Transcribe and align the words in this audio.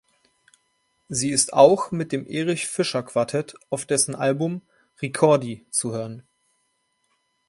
Sie 1.09 1.29
ist 1.29 1.53
auch 1.53 1.91
mit 1.91 2.11
dem 2.11 2.25
Erich 2.25 2.65
Fischer 2.65 3.03
Quartett 3.03 3.53
auf 3.69 3.85
dessen 3.85 4.15
Album 4.15 4.63
"Ricordi" 4.99 5.67
zu 5.69 5.93
hören. 5.93 6.23